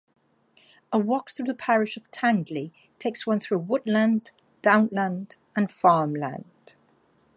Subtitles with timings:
[0.91, 4.31] A walk through the parish of Tangley takes one through woodland,
[4.63, 6.75] downland and farmland.